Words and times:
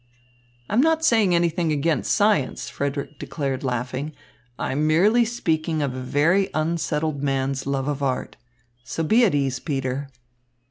"I'm 0.67 0.81
not 0.81 1.05
saying 1.05 1.35
anything 1.35 1.71
against 1.71 2.11
science," 2.11 2.69
Frederick 2.71 3.19
declared 3.19 3.63
laughing, 3.63 4.13
"I 4.57 4.71
am 4.71 4.87
merely 4.87 5.25
speaking 5.25 5.83
of 5.83 5.93
a 5.93 5.99
very 6.01 6.49
unsettled 6.55 7.21
man's 7.21 7.67
love 7.67 7.87
of 7.87 8.01
art. 8.01 8.35
So 8.83 9.03
be 9.03 9.23
at 9.25 9.35
ease, 9.35 9.59
Peter." 9.59 10.09